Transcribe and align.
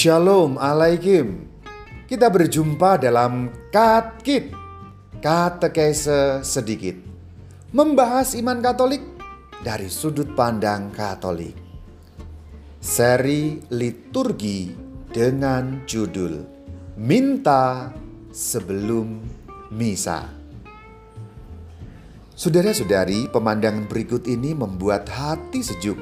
Shalom 0.00 0.56
alaikum. 0.56 1.44
Kita 2.08 2.32
berjumpa 2.32 2.96
dalam 2.96 3.52
Katkit, 3.68 4.48
Katekese 5.20 6.40
sedikit. 6.40 6.96
Membahas 7.76 8.32
iman 8.32 8.64
Katolik 8.64 9.04
dari 9.60 9.92
sudut 9.92 10.32
pandang 10.32 10.88
Katolik. 10.88 11.52
Seri 12.80 13.60
liturgi 13.68 14.72
dengan 15.12 15.84
judul 15.84 16.48
Minta 16.96 17.92
sebelum 18.32 19.20
misa. 19.68 20.32
Saudara-saudari, 22.32 23.28
pemandangan 23.28 23.84
berikut 23.84 24.24
ini 24.24 24.56
membuat 24.56 25.12
hati 25.12 25.60
sejuk. 25.60 26.00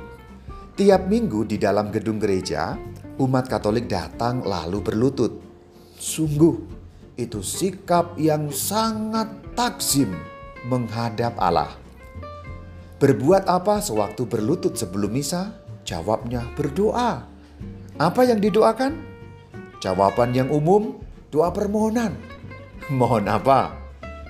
Tiap 0.78 1.10
minggu 1.10 1.42
di 1.50 1.58
dalam 1.58 1.90
gedung 1.90 2.22
gereja, 2.22 2.78
umat 3.18 3.50
Katolik 3.50 3.90
datang 3.90 4.46
lalu 4.46 4.78
berlutut. 4.80 5.42
Sungguh, 5.98 6.54
itu 7.18 7.42
sikap 7.42 8.14
yang 8.14 8.54
sangat 8.54 9.26
takzim 9.58 10.14
menghadap 10.70 11.34
Allah. 11.42 11.74
Berbuat 13.02 13.50
apa 13.50 13.82
sewaktu 13.82 14.26
berlutut 14.26 14.78
sebelum 14.78 15.14
misa? 15.14 15.54
Jawabnya 15.82 16.46
berdoa. 16.54 17.26
Apa 17.98 18.22
yang 18.22 18.38
didoakan? 18.38 19.02
Jawaban 19.82 20.34
yang 20.34 20.50
umum, 20.50 20.98
doa 21.30 21.50
permohonan. 21.50 22.14
Mohon 22.98 23.34
apa? 23.34 23.74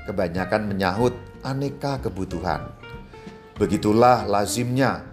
Kebanyakan 0.09 0.69
menyahut 0.69 1.13
aneka 1.45 2.01
kebutuhan. 2.01 2.73
Begitulah 3.61 4.25
lazimnya. 4.25 5.05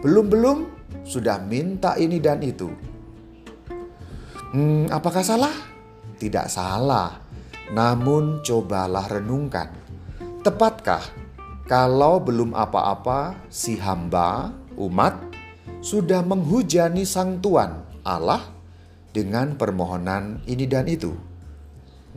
Belum-belum 0.00 0.68
sudah 1.04 1.40
minta 1.40 1.96
ini 1.96 2.20
dan 2.20 2.44
itu. 2.44 2.89
Hmm, 4.50 4.90
apakah 4.90 5.22
salah? 5.22 5.54
Tidak 6.18 6.50
salah. 6.50 7.22
Namun 7.70 8.42
cobalah 8.42 9.06
renungkan. 9.06 9.70
Tepatkah 10.42 11.04
kalau 11.70 12.18
belum 12.18 12.50
apa-apa 12.50 13.46
si 13.46 13.78
hamba, 13.78 14.50
umat, 14.74 15.14
sudah 15.78 16.18
menghujani 16.26 17.06
sang 17.06 17.38
Tuan 17.38 17.86
Allah 18.02 18.42
dengan 19.14 19.54
permohonan 19.54 20.42
ini 20.50 20.66
dan 20.66 20.90
itu? 20.90 21.14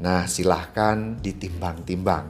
Nah 0.01 0.25
silahkan 0.25 1.21
ditimbang-timbang. 1.21 2.25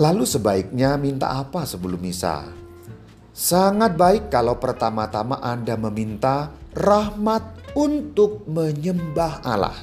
Lalu 0.00 0.24
sebaiknya 0.24 0.96
minta 0.96 1.28
apa 1.36 1.68
sebelum 1.68 2.00
misa? 2.00 2.48
Sangat 3.36 4.00
baik 4.00 4.32
kalau 4.32 4.56
pertama-tama 4.56 5.36
Anda 5.44 5.76
meminta 5.76 6.48
rahmat 6.72 7.61
untuk 7.72 8.44
menyembah 8.48 9.40
Allah. 9.44 9.76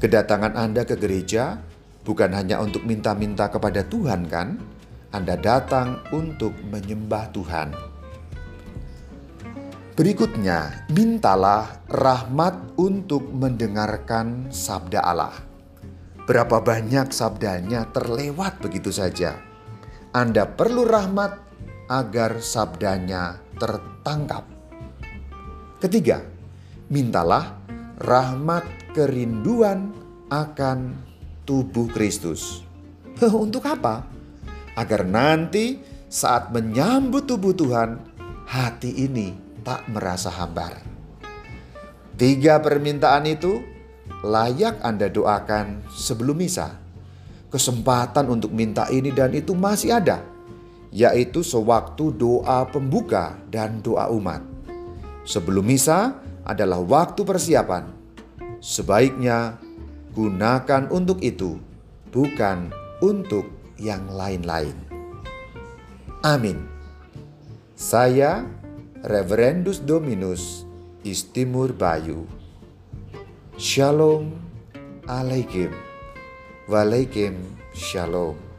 Kedatangan 0.00 0.56
Anda 0.56 0.84
ke 0.84 0.96
gereja 0.96 1.60
bukan 2.04 2.32
hanya 2.32 2.60
untuk 2.60 2.84
minta-minta 2.88 3.48
kepada 3.52 3.84
Tuhan 3.84 4.28
kan? 4.28 4.56
Anda 5.12 5.36
datang 5.36 6.00
untuk 6.14 6.54
menyembah 6.70 7.28
Tuhan. 7.34 7.68
Berikutnya, 10.00 10.88
mintalah 10.96 11.84
rahmat 11.92 12.78
untuk 12.80 13.28
mendengarkan 13.36 14.48
sabda 14.48 15.04
Allah. 15.04 15.34
Berapa 16.24 16.62
banyak 16.62 17.12
sabdanya 17.12 17.84
terlewat 17.90 18.62
begitu 18.64 18.88
saja. 18.94 19.36
Anda 20.14 20.48
perlu 20.48 20.88
rahmat 20.88 21.36
agar 21.90 22.38
sabdanya 22.38 23.42
tertangkap. 23.58 24.46
Ketiga, 25.82 26.22
mintalah 26.90 27.54
rahmat 28.02 28.66
kerinduan 28.90 29.94
akan 30.26 30.98
tubuh 31.46 31.86
Kristus. 31.86 32.66
Untuk 33.22 33.62
apa? 33.64 34.04
Agar 34.74 35.06
nanti 35.06 35.78
saat 36.10 36.50
menyambut 36.50 37.30
tubuh 37.30 37.54
Tuhan, 37.54 38.02
hati 38.50 39.06
ini 39.06 39.38
tak 39.62 39.86
merasa 39.86 40.34
hambar. 40.34 40.82
Tiga 42.18 42.58
permintaan 42.58 43.24
itu 43.30 43.62
layak 44.26 44.82
Anda 44.82 45.06
doakan 45.06 45.86
sebelum 45.94 46.42
misa. 46.42 46.74
Kesempatan 47.50 48.30
untuk 48.30 48.54
minta 48.54 48.86
ini 48.90 49.10
dan 49.10 49.34
itu 49.34 49.54
masih 49.58 49.98
ada, 49.98 50.22
yaitu 50.94 51.42
sewaktu 51.42 52.14
doa 52.14 52.62
pembuka 52.70 53.34
dan 53.50 53.82
doa 53.82 54.06
umat. 54.10 54.42
Sebelum 55.26 55.66
misa 55.66 56.14
adalah 56.50 56.82
waktu 56.82 57.22
persiapan. 57.22 57.86
Sebaiknya 58.58 59.62
gunakan 60.10 60.90
untuk 60.90 61.22
itu, 61.22 61.62
bukan 62.10 62.74
untuk 62.98 63.46
yang 63.78 64.10
lain-lain. 64.10 64.74
Amin. 66.26 66.66
Saya 67.78 68.44
Reverendus 69.00 69.80
Dominus 69.80 70.68
Istimur 71.06 71.72
Bayu. 71.72 72.28
Shalom 73.56 74.36
Alaikum. 75.08 75.72
Walaikum 76.68 77.40
Shalom. 77.72 78.49